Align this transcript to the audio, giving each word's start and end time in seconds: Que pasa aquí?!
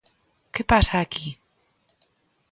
Que 0.53 0.63
pasa 0.71 0.95
aquí?! 0.99 1.27